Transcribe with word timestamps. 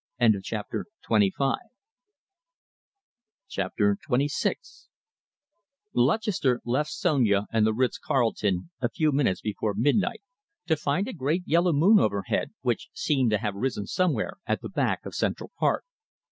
CHAPTER 0.41 0.87
XXVI 1.07 1.57
Lutchester 5.93 6.61
left 6.65 6.89
Sonia 6.89 7.45
and 7.53 7.67
the 7.67 7.73
Ritz 7.75 7.99
Carlton 7.99 8.71
a 8.81 8.89
few 8.89 9.11
minutes 9.11 9.41
before 9.41 9.75
midnight, 9.75 10.23
to 10.65 10.75
find 10.75 11.07
a 11.07 11.13
great 11.13 11.43
yellow 11.45 11.71
moon 11.71 11.99
overhead, 11.99 12.49
which 12.61 12.89
seemed 12.93 13.29
to 13.29 13.37
have 13.37 13.53
risen 13.53 13.85
somewhere 13.85 14.37
at 14.47 14.61
the 14.63 14.69
back 14.69 15.05
of 15.05 15.13
Central 15.13 15.51
Park. 15.59 15.85